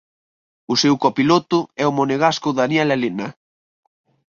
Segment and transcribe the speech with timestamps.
[0.71, 3.27] O seu copiloto é o monegasco Daniel Elena.